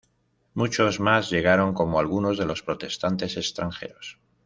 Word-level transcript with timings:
Muchos 0.55 0.99
más 0.99 1.29
llegaron 1.29 1.75
como 1.75 1.99
algunos 1.99 2.39
de 2.39 2.45
los 2.45 2.63
protestantes 2.63 3.37
extranjeros. 3.37 4.17